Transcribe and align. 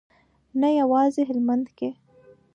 نه 0.59 0.69
یوازې 0.79 1.21
هلمند 1.29 1.67
کې. 1.77 1.89